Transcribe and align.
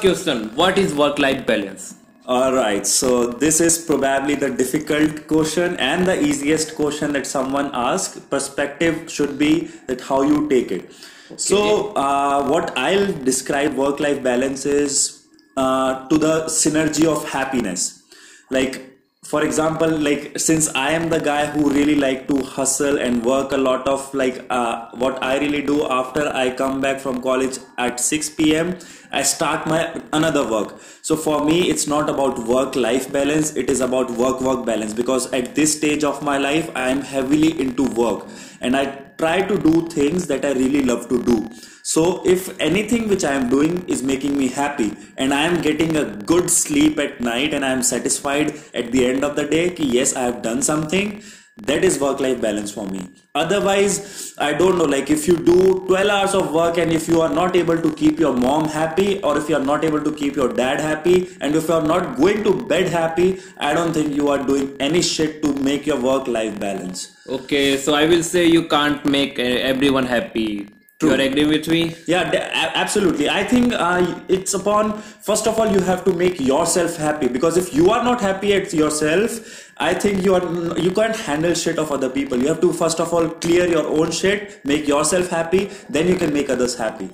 question 0.00 0.54
What 0.54 0.78
is 0.78 0.94
work 0.94 1.18
life 1.18 1.46
balance? 1.46 1.94
All 2.26 2.52
right, 2.52 2.84
so 2.84 3.28
this 3.28 3.60
is 3.60 3.78
probably 3.78 4.34
the 4.34 4.50
difficult 4.50 5.28
question 5.28 5.76
and 5.76 6.06
the 6.06 6.20
easiest 6.20 6.74
question 6.74 7.12
that 7.12 7.24
someone 7.24 7.70
asks. 7.72 8.18
Perspective 8.18 9.08
should 9.08 9.38
be 9.38 9.70
that 9.86 10.00
how 10.00 10.22
you 10.22 10.48
take 10.48 10.72
it. 10.72 10.86
Okay. 10.86 11.36
So, 11.36 11.92
uh, 11.92 12.48
what 12.48 12.76
I'll 12.76 13.12
describe 13.12 13.74
work 13.74 14.00
life 14.00 14.24
balance 14.24 14.66
is 14.66 15.26
uh, 15.56 16.08
to 16.08 16.18
the 16.18 16.44
synergy 16.46 17.06
of 17.06 17.28
happiness. 17.28 18.02
Like 18.50 18.95
for 19.30 19.42
example 19.44 19.92
like 20.06 20.38
since 20.38 20.68
i 20.80 20.90
am 20.96 21.08
the 21.08 21.18
guy 21.18 21.46
who 21.46 21.70
really 21.70 21.96
like 21.96 22.26
to 22.28 22.36
hustle 22.56 22.98
and 22.98 23.24
work 23.24 23.52
a 23.52 23.56
lot 23.56 23.88
of 23.88 24.12
like 24.14 24.44
uh, 24.50 24.88
what 25.04 25.22
i 25.22 25.38
really 25.38 25.62
do 25.62 25.78
after 25.88 26.28
i 26.42 26.50
come 26.50 26.80
back 26.80 27.00
from 27.00 27.20
college 27.22 27.58
at 27.76 27.98
6 27.98 28.30
p.m 28.30 28.76
i 29.12 29.22
start 29.22 29.66
my 29.66 29.78
another 30.12 30.44
work. 30.50 30.74
So 31.02 31.16
for 31.16 31.44
me 31.44 31.70
it's 31.70 31.86
not 31.86 32.10
about 32.10 32.38
work 32.40 32.76
life 32.76 33.10
balance 33.12 33.54
it 33.56 33.70
is 33.70 33.80
about 33.80 34.10
work 34.10 34.40
work 34.40 34.64
balance 34.66 34.92
because 34.92 35.32
at 35.32 35.54
this 35.54 35.76
stage 35.76 36.04
of 36.04 36.22
my 36.22 36.38
life 36.38 36.70
i 36.74 36.88
am 36.90 37.00
heavily 37.00 37.58
into 37.60 37.84
work. 37.84 38.26
And 38.60 38.76
i 38.76 39.05
try 39.18 39.40
to 39.42 39.58
do 39.58 39.86
things 39.88 40.26
that 40.26 40.44
i 40.44 40.52
really 40.52 40.82
love 40.82 41.08
to 41.08 41.22
do. 41.22 41.48
So 41.82 42.22
if 42.26 42.48
anything 42.60 43.08
which 43.08 43.24
i 43.24 43.32
am 43.32 43.48
doing 43.48 43.88
is 43.88 44.02
making 44.02 44.36
me 44.36 44.48
happy 44.48 44.88
and 45.16 45.32
i 45.32 45.42
am 45.42 45.60
getting 45.62 45.96
a 45.96 46.04
good 46.32 46.50
sleep 46.50 46.98
at 46.98 47.20
night 47.20 47.54
and 47.54 47.64
i 47.64 47.70
am 47.70 47.82
satisfied 47.82 48.54
at 48.74 48.90
the 48.92 49.06
end 49.06 49.24
of 49.24 49.36
the 49.36 49.44
day 49.44 49.70
ki 49.70 49.86
yes 49.98 50.14
i 50.16 50.24
have 50.28 50.42
done 50.42 50.62
something 50.62 51.22
that 51.62 51.84
is 51.84 51.98
work 51.98 52.20
life 52.20 52.38
balance 52.38 52.70
for 52.70 52.86
me 52.86 53.00
otherwise 53.34 54.34
i 54.46 54.52
don't 54.52 54.76
know 54.76 54.84
like 54.84 55.10
if 55.10 55.26
you 55.26 55.36
do 55.36 55.86
12 55.86 56.10
hours 56.10 56.34
of 56.34 56.52
work 56.52 56.76
and 56.76 56.92
if 56.92 57.08
you 57.08 57.22
are 57.22 57.30
not 57.30 57.56
able 57.56 57.80
to 57.80 57.94
keep 57.94 58.18
your 58.18 58.34
mom 58.36 58.68
happy 58.68 59.22
or 59.22 59.38
if 59.38 59.48
you 59.48 59.56
are 59.56 59.64
not 59.64 59.82
able 59.82 60.02
to 60.02 60.12
keep 60.12 60.36
your 60.36 60.52
dad 60.52 60.78
happy 60.78 61.34
and 61.40 61.54
if 61.54 61.66
you 61.68 61.74
are 61.74 61.86
not 61.94 62.18
going 62.18 62.44
to 62.44 62.54
bed 62.66 62.86
happy 62.88 63.40
i 63.56 63.72
don't 63.72 63.94
think 63.94 64.14
you 64.14 64.28
are 64.28 64.42
doing 64.44 64.76
any 64.80 65.00
shit 65.00 65.42
to 65.42 65.54
make 65.70 65.86
your 65.86 65.98
work 65.98 66.28
life 66.28 66.60
balance 66.60 67.16
okay 67.26 67.78
so 67.78 67.94
i 67.94 68.04
will 68.04 68.22
say 68.22 68.44
you 68.44 68.68
can't 68.68 69.06
make 69.06 69.38
uh, 69.38 69.42
everyone 69.42 70.04
happy 70.04 70.68
True. 70.98 71.10
You're 71.10 71.20
agreeing 71.20 71.48
with 71.48 71.68
me? 71.68 71.94
Yeah, 72.06 72.30
absolutely. 72.74 73.28
I 73.28 73.44
think 73.44 73.74
uh, 73.74 74.18
it's 74.28 74.54
upon, 74.54 74.98
first 74.98 75.46
of 75.46 75.60
all, 75.60 75.70
you 75.70 75.80
have 75.80 76.06
to 76.06 76.12
make 76.14 76.40
yourself 76.40 76.96
happy 76.96 77.28
because 77.28 77.58
if 77.58 77.74
you 77.74 77.90
are 77.90 78.02
not 78.02 78.22
happy 78.22 78.54
at 78.54 78.72
yourself, 78.72 79.65
I 79.78 79.92
think 79.92 80.24
you 80.24 80.34
are 80.34 80.78
you 80.78 80.90
can't 80.90 81.14
handle 81.14 81.52
shit 81.52 81.78
of 81.78 81.92
other 81.92 82.08
people. 82.08 82.40
You 82.40 82.48
have 82.48 82.60
to 82.62 82.72
first 82.72 82.98
of 82.98 83.12
all 83.12 83.28
clear 83.28 83.66
your 83.66 83.86
own 83.86 84.10
shit, 84.10 84.64
make 84.64 84.88
yourself 84.88 85.28
happy, 85.28 85.70
then 85.90 86.08
you 86.08 86.16
can 86.16 86.32
make 86.32 86.48
others 86.48 86.76
happy. 86.76 87.10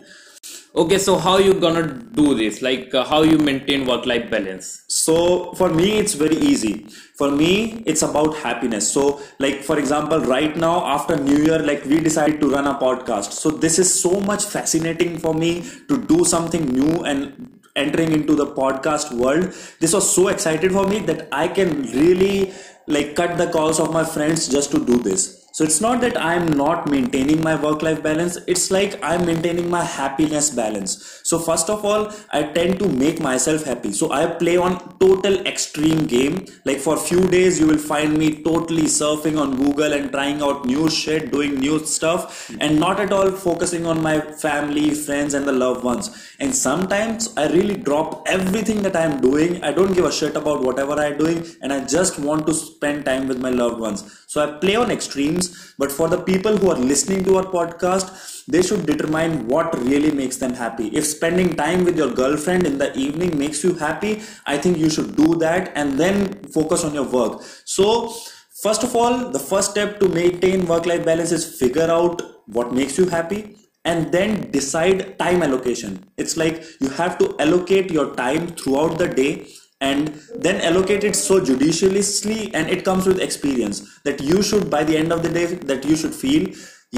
Okay 0.75 0.99
so 0.99 1.19
how 1.19 1.39
you 1.39 1.55
gonna 1.55 1.87
do 2.19 2.35
this? 2.37 2.63
Like 2.63 2.95
uh, 2.95 3.05
how 3.05 3.23
you 3.23 3.37
maintain 3.37 3.85
work 3.85 4.07
life 4.07 4.31
balance? 4.31 4.85
So 4.87 5.53
for 5.55 5.71
me 5.71 5.99
it's 5.99 6.15
very 6.15 6.37
easy. 6.37 6.87
For 7.17 7.31
me 7.33 7.83
it's 7.85 8.03
about 8.03 8.37
happiness. 8.37 8.91
So 8.91 9.21
like 9.41 9.65
for 9.65 9.79
example 9.79 10.21
right 10.21 10.57
now 10.57 10.87
after 10.87 11.17
new 11.17 11.39
year 11.39 11.59
like 11.59 11.85
we 11.85 11.99
decided 11.99 12.41
to 12.43 12.51
run 12.51 12.69
a 12.69 12.75
podcast. 12.75 13.33
So 13.33 13.51
this 13.51 13.81
is 13.81 13.93
so 14.01 14.21
much 14.21 14.45
fascinating 14.45 15.19
for 15.19 15.35
me 15.35 15.63
to 15.89 15.99
do 15.99 16.25
something 16.25 16.65
new 16.65 17.03
and 17.03 17.59
entering 17.75 18.13
into 18.13 18.35
the 18.35 18.47
podcast 18.47 19.13
world. 19.13 19.55
This 19.81 19.93
was 19.93 20.15
so 20.15 20.29
excited 20.29 20.73
for 20.73 20.87
me 20.87 20.99
that 21.01 21.29
i 21.33 21.49
can 21.49 21.83
really 21.93 22.53
like 22.87 23.15
cut 23.15 23.39
the 23.39 23.47
calls 23.51 23.81
of 23.81 23.93
my 23.93 24.05
friends 24.05 24.49
just 24.49 24.71
to 24.71 24.85
do 24.85 24.99
this 24.99 25.42
so 25.53 25.65
it's 25.65 25.83
not 25.83 26.01
that 26.01 26.17
I'm 26.19 26.47
not 26.47 26.89
maintaining 26.91 27.43
my 27.43 27.55
work 27.63 27.83
life 27.83 28.03
balance, 28.03 28.39
it's 28.47 28.71
like 28.71 28.99
I'm 29.05 29.27
maintaining 29.27 29.69
my 29.69 29.85
happiness 29.85 30.49
balance. 30.49 31.21
So, 31.25 31.39
first 31.39 31.69
of 31.69 31.85
all, 31.85 32.11
I 32.31 32.45
tend 32.45 32.79
to 32.79 32.89
make 32.89 33.21
myself 33.21 33.65
happy. 33.65 33.93
So, 33.93 34.11
I 34.13 34.27
play 34.27 34.57
on 34.57 34.99
total 34.99 35.47
extreme 35.47 36.07
game. 36.07 36.47
Like 36.65 36.79
for 36.79 36.97
few 36.97 37.27
days, 37.29 37.61
you 37.61 37.67
will 37.67 37.77
find 37.79 38.17
me 38.17 38.43
totally 38.43 38.85
surfing 38.85 39.39
on 39.39 39.57
Google 39.57 39.93
and 39.93 40.11
trying 40.11 40.43
out 40.43 40.65
new 40.65 40.89
shit, 40.89 41.31
doing 41.31 41.57
new 41.57 41.85
stuff, 41.85 42.51
and 42.59 42.81
not 42.81 42.99
at 42.99 43.13
all 43.13 43.31
focusing 43.31 43.85
on 43.85 44.03
my 44.03 44.21
family, 44.21 44.95
friends, 44.95 45.35
and 45.35 45.47
the 45.47 45.53
loved 45.53 45.85
ones. 45.85 46.11
And 46.41 46.55
sometimes 46.55 47.33
I 47.37 47.49
really 47.49 47.77
drop 47.77 48.27
everything 48.27 48.83
that 48.83 48.97
I'm 48.97 49.21
doing. 49.21 49.63
I 49.63 49.73
don't 49.73 49.93
give 49.93 50.07
a 50.07 50.13
shit 50.13 50.35
about 50.35 50.63
whatever 50.63 50.95
I'm 50.95 51.19
doing, 51.19 51.47
and 51.61 51.73
I 51.73 51.85
just 51.85 52.19
want 52.19 52.47
to 52.47 52.55
spend 52.55 53.05
time 53.05 53.29
with 53.29 53.39
my 53.39 53.51
loved 53.51 53.79
ones. 53.79 54.22
So, 54.33 54.43
I 54.43 54.59
play 54.61 54.77
on 54.77 54.91
extremes 54.91 55.75
but 55.79 55.93
for 55.93 56.09
the 56.09 56.19
people 56.19 56.57
who 56.57 56.71
are 56.71 56.79
listening 56.91 57.23
to 57.25 57.37
our 57.39 57.45
podcast 57.45 58.47
they 58.47 58.63
should 58.63 58.87
determine 58.87 59.47
what 59.47 59.79
really 59.79 60.11
makes 60.11 60.39
them 60.39 60.55
happy. 60.55 60.89
If 60.89 61.07
spending 61.07 61.55
time 61.55 61.85
with 61.85 61.99
your 61.99 62.11
girlfriend 62.11 62.67
in 62.67 62.79
the 62.79 62.97
evening 62.97 63.39
makes 63.39 63.63
you 63.63 63.75
happy 63.75 64.23
i 64.47 64.57
think 64.57 64.79
you 64.79 64.91
should 64.91 65.17
do 65.17 65.35
that 65.45 65.73
and 65.75 65.99
then 65.99 66.43
focus 66.59 66.85
on 66.85 66.95
your 66.95 67.05
work. 67.05 67.43
So 67.65 68.15
first 68.63 68.83
of 68.85 68.97
all 68.97 69.31
the 69.31 69.39
first 69.39 69.73
step 69.73 70.01
to 70.01 70.09
maintain 70.09 70.67
work 70.67 70.87
life 70.87 71.05
balance 71.05 71.33
is 71.33 71.45
figure 71.59 71.91
out 71.91 72.23
what 72.47 72.73
makes 72.73 72.97
you 72.99 73.07
happy 73.07 73.57
and 73.85 74.13
then 74.13 74.51
decide 74.51 75.19
time 75.19 75.43
allocation. 75.43 76.05
It's 76.17 76.37
like 76.37 76.65
you 76.81 76.89
have 76.91 77.19
to 77.19 77.35
allocate 77.39 77.91
your 77.91 78.15
time 78.15 78.47
throughout 78.49 78.99
the 78.99 79.09
day 79.09 79.47
and 79.91 80.09
then 80.47 80.61
allocate 80.71 81.05
it 81.05 81.17
so 81.17 81.39
judiciously 81.45 82.55
and 82.55 82.71
it 82.75 82.85
comes 82.85 83.07
with 83.07 83.21
experience 83.27 83.81
that 84.05 84.23
you 84.31 84.43
should 84.43 84.71
by 84.75 84.83
the 84.85 84.97
end 84.97 85.13
of 85.13 85.23
the 85.23 85.33
day 85.39 85.47
that 85.73 85.85
you 85.85 85.97
should 86.03 86.15
feel 86.15 86.47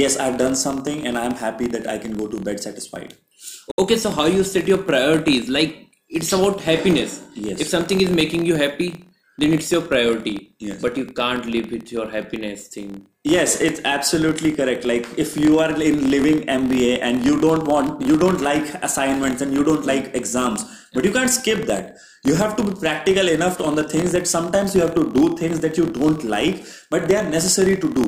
yes 0.02 0.18
i've 0.24 0.38
done 0.42 0.56
something 0.64 1.06
and 1.06 1.18
i'm 1.22 1.36
happy 1.44 1.70
that 1.76 1.88
i 1.94 1.96
can 1.98 2.16
go 2.22 2.26
to 2.26 2.40
bed 2.40 2.60
satisfied. 2.60 3.14
Okay 3.78 3.96
so 3.96 4.10
how 4.10 4.26
you 4.26 4.44
set 4.44 4.68
your 4.68 4.78
priorities? 4.78 5.48
Like 5.48 5.86
it's 6.08 6.32
about 6.32 6.60
happiness. 6.60 7.22
Yes. 7.34 7.60
If 7.60 7.68
something 7.68 8.00
is 8.00 8.10
making 8.10 8.44
you 8.44 8.56
happy 8.56 9.06
then 9.36 9.52
it's 9.52 9.70
your 9.72 9.82
priority 9.82 10.54
yes. 10.58 10.80
but 10.80 10.96
you 10.96 11.06
can't 11.06 11.46
live 11.46 11.70
with 11.70 11.90
your 11.90 12.08
happiness 12.10 12.68
thing. 12.68 13.06
Yes 13.24 13.60
it's 13.60 13.80
absolutely 13.84 14.52
correct. 14.52 14.84
Like 14.84 15.06
if 15.18 15.36
you 15.36 15.58
are 15.58 15.70
in 15.70 16.10
living 16.10 16.42
mba 16.46 16.98
and 17.02 17.24
you 17.24 17.40
don't 17.40 17.66
want 17.66 18.00
you 18.00 18.16
don't 18.16 18.40
like 18.40 18.74
assignments 18.82 19.42
and 19.42 19.52
you 19.52 19.64
don't 19.64 19.86
like 19.86 20.14
exams 20.14 20.64
but 20.92 21.04
you 21.04 21.12
can't 21.12 21.30
skip 21.30 21.66
that. 21.66 21.96
You 22.24 22.34
have 22.36 22.56
to 22.56 22.62
be 22.62 22.74
practical 22.78 23.28
enough 23.28 23.60
on 23.60 23.74
the 23.74 23.88
things 23.88 24.12
that 24.12 24.26
sometimes 24.26 24.74
you 24.74 24.80
have 24.82 24.94
to 24.94 25.12
do 25.12 25.36
things 25.36 25.60
that 25.60 25.76
you 25.76 25.86
don't 25.86 26.22
like 26.24 26.64
but 26.90 27.08
they 27.08 27.16
are 27.16 27.28
necessary 27.28 27.76
to 27.76 27.92
do. 27.92 28.06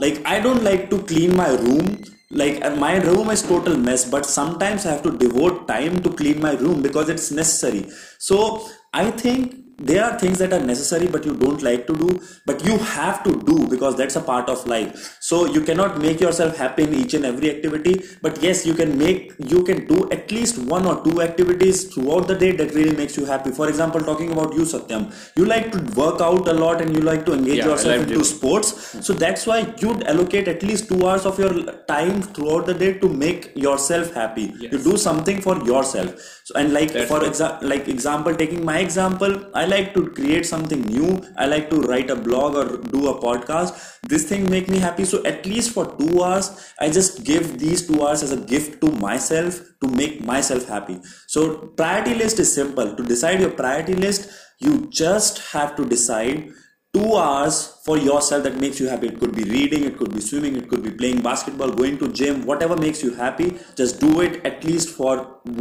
Like 0.00 0.24
i 0.26 0.38
don't 0.40 0.62
like 0.62 0.90
to 0.90 1.02
clean 1.02 1.36
my 1.36 1.50
room. 1.50 2.02
Like 2.30 2.60
my 2.76 2.96
room 2.98 3.30
is 3.30 3.42
total 3.42 3.78
mess 3.78 4.04
but 4.04 4.26
sometimes 4.26 4.84
i 4.84 4.90
have 4.92 5.02
to 5.04 5.16
devote 5.16 5.66
time 5.68 6.02
to 6.02 6.10
clean 6.10 6.40
my 6.40 6.54
room 6.54 6.82
because 6.82 7.08
it's 7.08 7.30
necessary. 7.30 7.86
So 8.18 8.68
i 8.92 9.10
think 9.10 9.62
there 9.78 10.02
are 10.04 10.18
things 10.18 10.38
that 10.38 10.52
are 10.52 10.60
necessary 10.60 11.06
but 11.06 11.24
you 11.26 11.34
don't 11.36 11.62
like 11.62 11.86
to 11.86 11.94
do 11.94 12.20
but 12.46 12.64
you 12.64 12.78
have 12.78 13.22
to 13.22 13.32
do 13.42 13.66
because 13.68 13.96
that's 13.96 14.16
a 14.16 14.20
part 14.20 14.48
of 14.48 14.66
life. 14.66 15.16
So 15.20 15.46
you 15.46 15.60
cannot 15.60 15.98
make 16.00 16.20
yourself 16.20 16.56
happy 16.56 16.84
in 16.84 16.94
each 16.94 17.14
and 17.14 17.24
every 17.26 17.50
activity 17.50 18.02
but 18.22 18.42
yes 18.42 18.64
you 18.64 18.74
can 18.74 18.96
make 18.96 19.34
you 19.38 19.62
can 19.64 19.86
do 19.86 20.08
at 20.10 20.30
least 20.30 20.58
one 20.58 20.86
or 20.86 21.04
two 21.04 21.20
activities 21.20 21.92
throughout 21.92 22.26
the 22.26 22.34
day 22.34 22.52
that 22.52 22.72
really 22.74 22.96
makes 22.96 23.16
you 23.16 23.26
happy. 23.26 23.50
For 23.50 23.68
example 23.68 24.00
talking 24.00 24.32
about 24.32 24.54
you 24.54 24.62
satyam. 24.62 25.12
You 25.36 25.44
like 25.44 25.70
to 25.72 25.78
work 26.00 26.20
out 26.20 26.48
a 26.48 26.54
lot 26.54 26.80
and 26.80 26.94
you 26.94 27.02
like 27.02 27.26
to 27.26 27.34
engage 27.34 27.58
yeah, 27.58 27.66
yourself 27.66 28.02
into 28.02 28.24
sports. 28.24 29.04
So 29.06 29.12
that's 29.12 29.46
why 29.46 29.74
you'd 29.78 30.04
allocate 30.04 30.48
at 30.48 30.62
least 30.62 30.88
two 30.88 31.06
hours 31.06 31.26
of 31.26 31.38
your 31.38 31.52
time 31.86 32.22
throughout 32.22 32.66
the 32.66 32.74
day 32.74 32.94
to 32.94 33.08
make 33.08 33.54
yourself 33.56 34.14
happy. 34.14 34.54
Yes. 34.58 34.72
you 34.72 34.78
do 34.82 34.96
something 34.96 35.40
for 35.42 35.56
yourself. 35.64 36.14
So 36.44 36.54
and 36.54 36.72
like 36.72 36.92
that's 36.92 37.08
for 37.08 37.24
example 37.26 37.68
like 37.68 37.88
example 37.88 38.34
taking 38.34 38.64
my 38.64 38.78
example 38.78 39.50
I 39.52 39.65
like 39.66 39.94
to 39.94 40.08
create 40.10 40.46
something 40.46 40.82
new. 40.82 41.22
I 41.36 41.46
like 41.46 41.70
to 41.70 41.80
write 41.82 42.10
a 42.10 42.16
blog 42.16 42.54
or 42.54 42.78
do 42.78 43.08
a 43.08 43.20
podcast. 43.20 44.00
This 44.02 44.28
thing 44.28 44.48
make 44.50 44.68
me 44.68 44.78
happy. 44.78 45.04
So 45.04 45.24
at 45.24 45.46
least 45.46 45.72
for 45.72 45.86
two 45.96 46.22
hours, 46.22 46.72
I 46.80 46.90
just 46.90 47.24
give 47.24 47.58
these 47.58 47.86
two 47.86 48.02
hours 48.06 48.22
as 48.22 48.32
a 48.32 48.36
gift 48.36 48.80
to 48.82 48.92
myself 48.92 49.60
to 49.82 49.88
make 49.88 50.24
myself 50.24 50.66
happy. 50.66 51.00
So 51.26 51.68
priority 51.76 52.14
list 52.14 52.38
is 52.38 52.52
simple. 52.52 52.94
To 52.96 53.02
decide 53.02 53.40
your 53.40 53.50
priority 53.50 53.94
list, 53.94 54.30
you 54.58 54.86
just 54.90 55.52
have 55.52 55.76
to 55.76 55.84
decide 55.84 56.50
two 56.96 57.14
hours 57.16 57.56
for 57.84 57.98
yourself 57.98 58.42
that 58.44 58.58
makes 58.58 58.80
you 58.80 58.88
happy 58.88 59.08
it 59.08 59.18
could 59.20 59.34
be 59.38 59.44
reading 59.44 59.84
it 59.84 59.98
could 59.98 60.12
be 60.14 60.20
swimming 60.20 60.56
it 60.56 60.68
could 60.70 60.82
be 60.82 60.90
playing 61.00 61.20
basketball 61.20 61.70
going 61.80 61.98
to 61.98 62.08
gym 62.20 62.46
whatever 62.46 62.76
makes 62.84 63.02
you 63.02 63.12
happy 63.14 63.48
just 63.80 64.00
do 64.00 64.20
it 64.22 64.38
at 64.50 64.64
least 64.64 64.88
for 65.00 65.16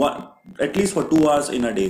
one 0.06 0.28
at 0.62 0.78
least 0.78 0.94
for 0.94 1.04
two 1.10 1.28
hours 1.30 1.50
in 1.50 1.66
a 1.66 1.74
day 1.74 1.90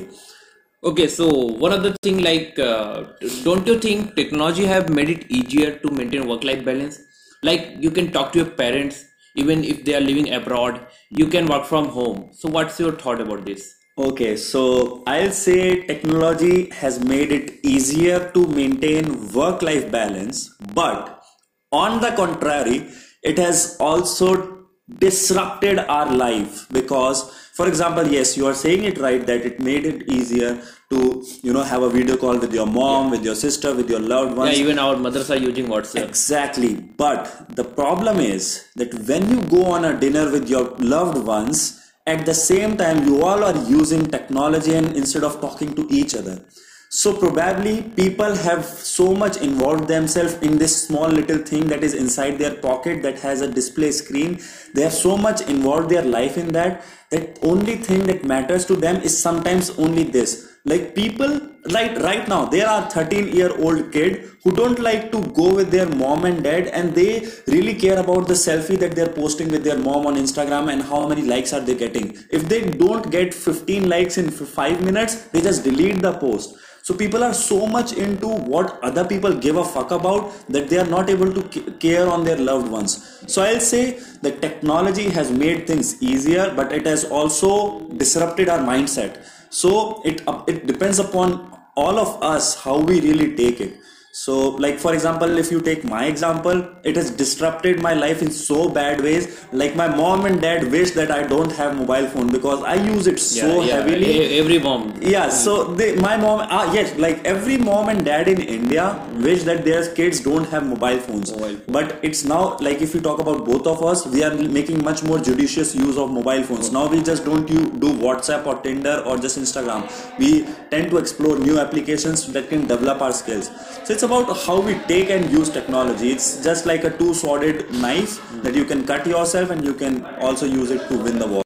okay 0.90 1.08
so 1.08 1.28
one 1.64 1.74
other 1.74 1.94
thing 2.04 2.18
like 2.24 2.60
uh, 2.60 3.04
don't 3.44 3.68
you 3.68 3.80
think 3.80 4.16
technology 4.16 4.66
have 4.66 4.90
made 4.90 5.10
it 5.10 5.26
easier 5.30 5.72
to 5.80 5.90
maintain 5.92 6.28
work 6.28 6.44
life 6.44 6.64
balance? 6.64 7.00
Like 7.42 7.76
you 7.80 7.92
can 7.92 8.12
talk 8.12 8.32
to 8.34 8.40
your 8.40 8.52
parents 8.52 9.04
even 9.36 9.64
if 9.64 9.84
they 9.84 9.96
are 9.96 10.02
living 10.02 10.34
abroad 10.34 10.86
you 11.10 11.28
can 11.28 11.48
work 11.48 11.66
from 11.66 11.90
home. 11.90 12.30
So 12.34 12.50
what's 12.50 12.80
your 12.80 12.92
thought 12.92 13.20
about 13.20 13.46
this? 13.46 13.74
Okay 13.98 14.36
so 14.36 15.04
i'll 15.08 15.32
say 15.32 15.82
technology 15.90 16.70
has 16.70 17.00
made 17.12 17.32
it 17.32 17.52
easier 17.64 18.18
to 18.34 18.46
maintain 18.48 19.06
work 19.32 19.62
life 19.62 19.90
balance 19.90 20.50
but 20.74 21.24
on 21.72 22.02
the 22.02 22.12
contrary 22.18 22.90
it 23.24 23.38
has 23.38 23.78
also 23.80 24.66
disrupted 25.00 25.80
our 25.80 26.14
life 26.14 26.68
because 26.74 27.24
for 27.54 27.70
example 27.70 28.06
yes 28.06 28.36
you 28.36 28.46
are 28.46 28.54
saying 28.54 28.84
it 28.84 28.98
right 28.98 29.26
that 29.26 29.46
it 29.46 29.62
made 29.62 29.86
it 29.86 30.04
easier 30.10 30.62
to 30.90 31.26
you 31.42 31.52
know 31.54 31.64
have 31.64 31.82
a 31.82 31.90
video 31.90 32.16
call 32.18 32.38
with 32.38 32.54
your 32.54 32.68
mom 32.68 33.10
with 33.10 33.24
your 33.24 33.36
sister 33.36 33.74
with 33.74 33.90
your 33.90 34.00
loved 34.00 34.38
ones. 34.38 34.52
yeah 34.52 34.64
even 34.64 34.78
our 34.80 34.96
mothers 34.96 35.32
are 35.32 35.38
using 35.38 35.68
whatsapp. 35.68 36.08
Exactly. 36.08 36.76
But 36.76 37.56
the 37.56 37.64
problem 37.64 38.20
is 38.20 38.68
that 38.76 38.94
when 38.94 39.30
you 39.30 39.42
go 39.42 39.66
on 39.66 39.86
a 39.86 40.00
dinner 40.00 40.30
with 40.32 40.48
your 40.50 40.66
loved 40.78 41.26
ones 41.26 41.82
at 42.06 42.26
the 42.26 42.36
same 42.36 42.78
time 42.78 43.04
you 43.08 43.24
all 43.24 43.44
are 43.44 43.58
using 43.64 44.06
technology 44.06 44.76
and 44.76 44.96
instead 44.96 45.24
of 45.24 45.42
talking 45.42 45.74
to 45.76 45.88
each 45.90 46.16
other. 46.16 46.46
So 46.90 47.18
probably 47.18 47.82
people 47.82 48.36
have 48.36 48.64
so 48.64 49.14
much 49.14 49.38
involved 49.38 49.88
themselves 49.88 50.36
in 50.36 50.58
this 50.58 50.88
small 50.88 51.10
little 51.10 51.40
thing 51.40 51.68
that 51.68 51.84
is 51.84 51.94
inside 51.94 52.38
their 52.38 52.56
pocket 52.56 53.02
that 53.02 53.20
has 53.20 53.42
a 53.42 53.52
display 53.52 53.92
screen. 53.92 54.40
They 54.74 54.84
have 54.84 54.94
so 54.94 55.18
much 55.18 55.42
involved 55.42 55.90
their 55.90 56.04
life 56.04 56.38
in 56.38 56.54
that 56.54 56.86
that 57.12 57.40
only 57.42 57.76
thing 57.76 58.06
that 58.06 58.24
matters 58.24 58.66
to 58.68 58.76
them 58.76 59.02
is 59.02 59.22
sometimes 59.22 59.72
only 59.72 60.04
this. 60.04 60.55
Like 60.66 60.96
people 60.96 61.40
like 61.66 61.98
right 62.00 62.28
now 62.28 62.46
there 62.46 62.68
are 62.68 62.90
13 62.90 63.28
year 63.36 63.52
old 63.60 63.92
kid 63.92 64.32
who 64.44 64.52
don't 64.52 64.80
like 64.80 65.12
to 65.12 65.22
go 65.40 65.54
with 65.54 65.70
their 65.72 65.88
mom 65.88 66.26
and 66.26 66.44
dad 66.44 66.68
and 66.68 66.94
they 66.94 67.28
really 67.48 67.74
care 67.74 68.00
about 68.00 68.28
the 68.28 68.34
selfie 68.34 68.78
that 68.80 68.96
they're 68.96 69.14
posting 69.22 69.48
with 69.50 69.64
their 69.64 69.78
mom 69.78 70.08
on 70.08 70.16
Instagram 70.16 70.72
and 70.72 70.82
how 70.82 71.08
many 71.08 71.24
likes 71.24 71.54
are 71.54 71.60
they 71.60 71.76
getting. 71.76 72.18
If 72.32 72.50
they 72.50 72.62
don't 72.70 73.12
get 73.12 73.34
15 73.34 73.90
likes 73.90 74.18
in 74.18 74.32
5 74.32 74.84
minutes 74.84 75.16
they 75.26 75.42
just 75.42 75.64
delete 75.64 76.02
the 76.02 76.14
post 76.14 76.58
so 76.86 76.94
people 76.94 77.24
are 77.24 77.34
so 77.34 77.66
much 77.66 77.94
into 77.94 78.28
what 78.28 78.80
other 78.84 79.04
people 79.04 79.34
give 79.34 79.56
a 79.58 79.66
fuck 79.66 79.90
about 79.90 80.32
that 80.48 80.70
they 80.70 80.78
are 80.78 80.86
not 80.86 81.10
able 81.10 81.32
to 81.34 81.72
care 81.86 82.08
on 82.08 82.24
their 82.24 82.38
loved 82.38 82.70
ones. 82.72 83.24
So 83.26 83.42
I'll 83.42 83.60
say 83.60 84.00
the 84.22 84.32
technology 84.34 85.10
has 85.10 85.32
made 85.32 85.66
things 85.66 86.00
easier, 86.00 86.54
but 86.56 86.72
it 86.72 86.86
has 86.86 87.04
also 87.06 87.90
disrupted 88.04 88.50
our 88.50 88.60
mindset. 88.60 89.18
So 89.50 90.04
it 90.06 90.22
it 90.48 90.68
depends 90.68 91.00
upon 91.00 91.58
all 91.76 91.98
of 91.98 92.22
us 92.22 92.54
how 92.66 92.78
we 92.78 93.02
really 93.02 93.36
take 93.36 93.62
it 93.62 93.80
so 94.18 94.34
like 94.64 94.78
for 94.80 94.94
example 94.94 95.38
if 95.40 95.52
you 95.52 95.60
take 95.60 95.84
my 95.84 96.06
example 96.06 96.60
it 96.90 96.96
has 96.96 97.10
disrupted 97.22 97.82
my 97.82 97.94
life 97.94 98.22
in 98.22 98.32
so 98.32 98.70
bad 98.70 99.02
ways. 99.02 99.46
Like 99.52 99.76
my 99.76 99.88
mom 99.88 100.26
and 100.26 100.42
dad 100.42 100.72
wish 100.72 100.92
that 100.92 101.12
i 101.12 101.24
don't 101.24 101.52
have 101.52 101.76
mobile 101.78 102.08
phone 102.14 102.30
because 102.36 102.64
i 102.64 102.76
use 102.76 103.08
it 103.08 103.20
so 103.20 103.48
yeah, 103.48 103.66
yeah. 103.68 103.76
heavily. 103.76 104.38
every 104.40 104.60
mom. 104.60 104.94
Yeah 105.02 105.28
so 105.28 105.66
they, 105.66 105.96
my 105.98 106.16
mom 106.16 106.48
ah, 106.50 106.72
yes 106.74 106.98
like 106.98 107.26
every 107.26 107.58
mom 107.58 107.90
and 107.90 108.06
dad 108.06 108.30
in 108.30 108.40
india 108.40 108.86
wish 109.28 109.44
that 109.44 109.66
their 109.66 109.84
kids 109.94 110.22
don't 110.22 110.48
have 110.48 110.66
mobile 110.66 110.98
phones. 111.10 111.34
Mobile 111.34 111.58
phone. 111.58 111.74
but 111.78 112.00
it's 112.02 112.24
now 112.24 112.58
like 112.62 112.82
if 112.82 112.96
you 112.96 113.02
talk 113.02 113.20
about 113.20 113.44
both 113.44 113.68
of 113.68 113.84
us 113.84 114.06
we 114.08 114.24
are 114.24 114.34
making 114.60 114.82
much 114.82 115.04
more 115.04 115.20
judicious 115.20 115.76
use 115.76 115.98
of 115.98 116.10
mobile 116.10 116.44
phones. 116.44 116.72
Now 116.72 116.88
we 116.88 117.04
just 117.04 117.26
don't 117.26 117.50
you 117.50 117.66
do 117.86 117.92
whatsapp 118.08 118.46
or 118.46 118.56
tinder 118.62 119.04
or 119.06 119.18
just 119.18 119.38
instagram. 119.38 119.86
We 120.18 120.46
tend 120.70 120.90
to 120.92 120.98
explore 121.04 121.38
new 121.38 121.60
applications 121.60 122.26
that 122.32 122.50
can 122.50 122.66
develop 122.66 123.02
our 123.02 123.12
skills. 123.12 123.52
So 123.84 123.94
it's 123.94 124.05
about 124.06 124.38
how 124.46 124.60
we 124.60 124.76
take 124.90 125.10
and 125.10 125.32
use 125.32 125.50
technology. 125.50 126.12
It's 126.12 126.44
just 126.44 126.66
like 126.66 126.84
a 126.84 126.92
two-sworded 126.98 127.72
knife 127.82 128.22
that 128.44 128.56
you 128.56 128.64
can 128.64 128.86
cut 128.86 129.08
yourself 129.08 129.50
and 129.50 129.66
you 129.66 129.74
can 129.74 130.06
also 130.28 130.46
use 130.46 130.72
it 130.72 130.88
to 130.90 130.98
win 130.98 131.20
the 131.20 131.28
war. 131.28 131.44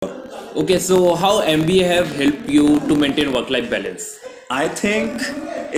Okay, 0.55 0.77
so 0.77 1.15
how 1.15 1.41
MBA 1.41 1.85
have 1.87 2.15
helped 2.15 2.49
you 2.49 2.79
to 2.81 2.95
maintain 2.95 3.31
work-life 3.31 3.69
balance? 3.69 4.19
I 4.51 4.67
think 4.67 5.21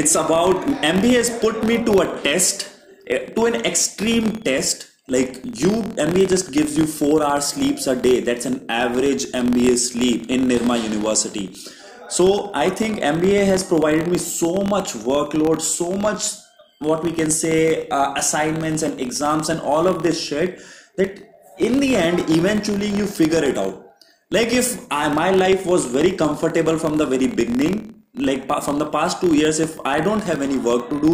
it's 0.01 0.15
about 0.15 0.55
MBA 0.91 1.13
has 1.17 1.29
put 1.29 1.63
me 1.63 1.83
to 1.83 1.99
a 2.01 2.21
test, 2.21 2.69
eh, 3.07 3.25
to 3.35 3.45
an 3.45 3.55
extreme 3.65 4.31
test. 4.37 4.87
Like 5.07 5.41
you, 5.43 5.83
MBA 6.07 6.29
just 6.29 6.51
gives 6.51 6.77
you 6.77 6.87
four 6.87 7.21
hours 7.23 7.45
sleeps 7.45 7.85
a 7.87 7.95
day. 7.95 8.21
That's 8.21 8.45
an 8.45 8.65
average 8.69 9.25
MBA 9.33 9.77
sleep 9.77 10.29
in 10.29 10.47
Nirma 10.47 10.81
University. 10.81 11.53
So 12.09 12.51
I 12.53 12.69
think 12.69 12.99
MBA 12.99 13.45
has 13.45 13.63
provided 13.63 14.07
me 14.07 14.17
so 14.17 14.63
much 14.63 14.93
workload, 14.93 15.61
so 15.61 15.91
much 15.93 16.40
what 16.81 17.03
we 17.03 17.11
can 17.11 17.31
say 17.31 17.87
uh, 17.89 18.13
assignments 18.15 18.83
and 18.83 18.99
exams 18.99 19.49
and 19.49 19.61
all 19.61 19.87
of 19.87 20.03
this 20.03 20.19
shit 20.19 20.61
that 20.97 21.21
in 21.57 21.79
the 21.79 21.95
end 21.95 22.19
eventually 22.29 22.87
you 22.87 23.05
figure 23.05 23.43
it 23.43 23.57
out. 23.57 23.87
Like 24.29 24.51
if 24.51 24.85
I, 24.89 25.09
my 25.13 25.31
life 25.31 25.65
was 25.65 25.85
very 25.85 26.11
comfortable 26.11 26.77
from 26.77 26.97
the 26.97 27.05
very 27.05 27.27
beginning 27.27 28.03
like 28.15 28.45
from 28.63 28.77
the 28.77 28.85
past 28.85 29.21
two 29.21 29.33
years 29.33 29.61
if 29.61 29.79
i 29.85 29.97
don't 29.97 30.21
have 30.21 30.41
any 30.41 30.57
work 30.57 30.89
to 30.89 30.99
do 30.99 31.13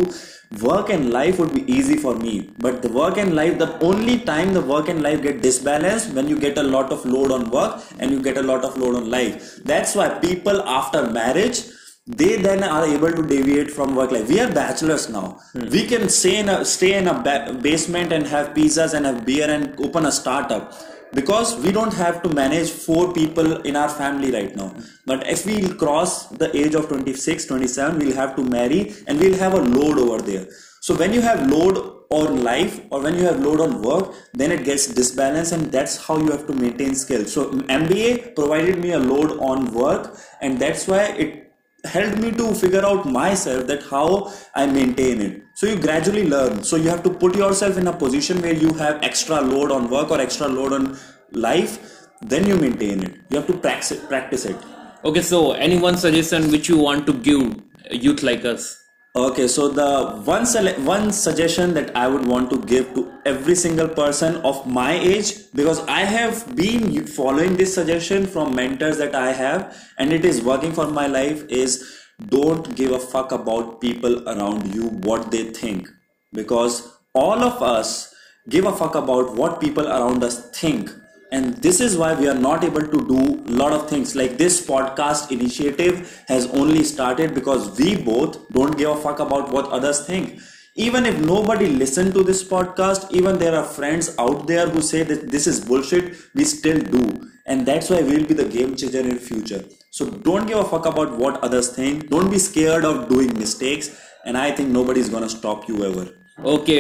work 0.62 0.90
and 0.90 1.10
life 1.12 1.40
would 1.40 1.54
be 1.54 1.70
easy 1.72 1.98
for 1.98 2.16
me. 2.16 2.50
But 2.60 2.82
the 2.82 2.90
work 2.90 3.18
and 3.18 3.36
life 3.36 3.58
the 3.58 3.78
only 3.80 4.20
time 4.20 4.54
the 4.54 4.62
work 4.62 4.88
and 4.90 5.02
life 5.02 5.22
get 5.22 5.42
disbalanced 5.42 6.14
when 6.14 6.28
you 6.28 6.40
get 6.40 6.58
a 6.58 6.64
lot 6.64 6.92
of 6.92 7.06
load 7.06 7.32
on 7.32 7.50
work 7.50 7.84
and 8.00 8.12
you 8.12 8.22
get 8.22 8.38
a 8.38 8.42
lot 8.44 8.64
of 8.64 8.78
load 8.78 8.96
on 8.96 9.10
life. 9.10 9.58
That's 9.64 9.96
why 9.96 10.10
people 10.20 10.62
after 10.62 11.10
marriage 11.10 11.64
they 12.08 12.38
then 12.38 12.64
are 12.64 12.86
able 12.86 13.12
to 13.12 13.22
deviate 13.22 13.70
from 13.70 13.96
work 13.96 14.12
life. 14.12 14.30
We 14.30 14.40
are 14.40 14.52
bachelors 14.52 15.10
now. 15.10 15.40
Hmm. 15.52 15.70
we 15.70 15.86
can 15.86 16.08
stay 16.10 16.38
in 16.40 16.50
a 16.50 16.64
stay 16.64 16.94
in 16.94 17.08
a 17.08 17.14
ba- 17.14 17.58
basement 17.62 18.14
and 18.14 18.26
have 18.28 18.54
pizzas 18.54 18.94
and 18.94 19.06
have 19.06 19.26
beer 19.26 19.50
and 19.50 19.80
open 19.80 20.06
a 20.06 20.12
startup. 20.12 20.74
Because 21.14 21.56
we 21.64 21.72
don't 21.72 21.94
have 21.94 22.22
to 22.24 22.30
manage 22.30 22.70
four 22.70 23.14
people 23.14 23.62
in 23.62 23.76
our 23.78 23.90
family 23.90 24.30
right 24.32 24.56
now. 24.56 24.74
But 25.06 25.26
if 25.28 25.46
we 25.46 25.68
cross 25.70 26.28
the 26.28 26.56
age 26.56 26.76
of 26.76 26.88
26 26.88 27.46
27 27.46 28.00
we'll 28.00 28.16
have 28.16 28.36
to 28.38 28.44
marry 28.44 28.94
and 29.08 29.20
we'll 29.20 29.38
have 29.38 29.54
a 29.54 29.62
load 29.62 29.98
over 29.98 30.22
there. 30.22 30.48
So 30.82 30.96
when 30.96 31.14
you 31.14 31.22
have 31.22 31.50
load 31.50 31.78
on 32.10 32.44
life 32.44 32.80
or 32.90 33.02
when 33.02 33.16
you 33.18 33.24
have 33.24 33.42
load 33.44 33.60
on 33.60 33.82
work 33.82 34.14
then 34.34 34.52
it 34.52 34.64
gets 34.64 34.88
disbalanced 34.88 35.52
and 35.52 35.72
that's 35.72 35.98
how 36.06 36.18
you 36.18 36.32
have 36.32 36.48
to 36.48 36.54
maintain 36.54 36.96
skills. 36.96 37.34
So 37.34 37.52
mba 37.52 38.36
provided 38.36 38.80
me 38.80 38.92
a 38.92 39.00
load 39.00 39.38
on 39.40 39.74
work 39.74 40.18
and 40.42 40.58
that's 40.60 40.88
why 40.88 41.04
it 41.26 41.47
helped 41.86 42.18
me 42.18 42.32
to 42.32 42.54
figure 42.54 42.86
out 42.86 43.06
myself 43.06 43.68
that 43.68 43.84
how 43.84 44.34
I 44.56 44.66
maintain 44.66 45.22
it. 45.22 45.44
So 45.56 45.68
you 45.68 45.80
gradually 45.80 46.28
learn. 46.28 46.64
So 46.64 46.76
you 46.76 46.90
have 46.90 47.04
to 47.04 47.10
put 47.10 47.36
yourself 47.36 47.78
in 47.78 47.88
a 47.88 47.94
position 47.94 48.42
where 48.42 48.54
you 48.54 48.74
have 48.74 49.02
extra 49.04 49.42
load 49.42 49.72
on 49.72 49.90
work 49.90 50.12
or 50.12 50.20
extra 50.20 50.48
load 50.48 50.74
on 50.74 50.98
life, 51.32 52.08
then 52.22 52.48
you 52.48 52.58
maintain 52.58 53.04
it. 53.04 53.16
You 53.30 53.38
have 53.38 53.48
to 53.48 53.54
practice 53.54 53.92
it. 53.92 54.08
Practice 54.08 54.46
it. 54.46 54.58
Okay, 55.06 55.22
so 55.22 55.52
any 55.54 55.78
one 55.78 55.98
suggestion 55.98 56.52
which 56.52 56.68
you 56.68 56.78
want 56.78 57.06
to 57.06 57.14
give 57.14 57.62
youth 57.92 58.24
like 58.24 58.44
us? 58.46 58.87
Okay, 59.18 59.48
so 59.48 59.68
the 59.68 60.12
one 60.26 60.46
one 60.86 61.12
suggestion 61.12 61.74
that 61.74 61.96
I 61.98 62.08
would 62.08 62.28
want 62.28 62.52
to 62.52 62.58
give 62.72 62.94
to 62.94 63.12
every 63.26 63.56
single 63.56 63.88
person 63.88 64.36
of 64.50 64.68
my 64.68 64.92
age 64.94 65.32
because 65.56 65.80
I 65.88 66.02
have 66.02 66.56
been 66.56 67.08
following 67.08 67.56
this 67.58 67.74
suggestion 67.74 68.28
from 68.28 68.54
mentors 68.54 69.00
that 69.00 69.16
I 69.16 69.32
have 69.32 69.76
and 69.98 70.14
it 70.14 70.24
is 70.24 70.44
working 70.44 70.72
for 70.72 70.86
my 70.86 71.08
life 71.08 71.44
is 71.50 71.80
don't 72.28 72.76
give 72.76 72.92
a 72.92 73.00
fuck 73.00 73.32
about 73.32 73.82
people 73.82 74.22
around 74.30 74.72
you 74.76 74.90
what 75.10 75.32
they 75.32 75.46
think. 75.46 75.90
Because 76.32 76.88
all 77.16 77.44
of 77.50 77.64
us 77.64 78.14
give 78.50 78.66
a 78.66 78.76
fuck 78.84 78.94
about 78.94 79.34
what 79.34 79.60
people 79.60 79.88
around 79.88 80.24
us 80.24 80.52
think 80.52 80.92
and 81.32 81.56
this 81.58 81.82
is 81.82 81.98
why 81.98 82.14
we 82.14 82.28
are 82.30 82.34
not 82.34 82.64
able 82.64 82.88
to 82.88 83.08
do 83.08 83.44
a 83.48 83.56
lot 83.62 83.74
of 83.74 83.90
things. 83.90 84.16
Like 84.16 84.38
this 84.38 84.66
podcast 84.66 85.32
initiative 85.32 86.24
has 86.28 86.48
only 86.48 86.84
started 86.84 87.34
because 87.34 87.78
we 87.78 87.98
both 87.98 88.48
don't 88.50 88.78
give 88.78 88.92
a 88.92 88.96
fuck 88.96 89.20
about 89.20 89.52
what 89.52 89.68
others 89.68 90.06
think. 90.06 90.40
Even 90.76 91.06
if 91.06 91.20
nobody 91.20 91.68
listened 91.68 92.14
to 92.14 92.24
this 92.24 92.44
podcast 92.44 93.12
even 93.12 93.40
there 93.40 93.56
are 93.56 93.64
friends 93.64 94.16
out 94.20 94.48
there 94.48 94.70
who 94.70 94.82
say 94.82 95.04
that 95.04 95.30
this 95.32 95.48
is 95.48 95.60
bullshit 95.64 96.16
we 96.34 96.46
still 96.46 96.80
do. 96.80 97.30
And 97.46 97.66
that's 97.66 97.90
why 97.90 98.02
we'll 98.02 98.26
be 98.26 98.34
the 98.34 98.46
game 98.46 98.76
changer 98.76 99.00
in 99.00 99.18
future. 99.18 99.64
So 99.90 100.10
don't 100.10 100.48
give 100.48 100.60
a 100.60 100.66
fuck 100.66 100.86
about 100.86 101.18
what 101.18 101.44
others 101.44 101.70
think. 101.70 102.10
Don't 102.10 102.30
be 102.30 102.40
scared 102.40 102.86
of 102.86 103.10
doing 103.10 103.38
mistakes. 103.38 103.90
And 104.26 104.38
i 104.38 104.52
think 104.52 104.70
nobody's 104.70 105.10
gonna 105.10 105.30
stop 105.30 105.68
you 105.68 105.84
ever. 105.86 106.10
Okay 106.44 106.76